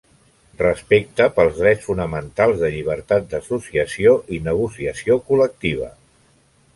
Respecte 0.59 1.25
pels 1.33 1.57
drets 1.59 1.83
fonamentals 1.89 2.57
de 2.63 2.69
llibertat 2.75 3.27
d'associació 3.33 4.15
i 4.39 4.39
negociació 4.47 5.19
col·lectiva. 5.29 5.91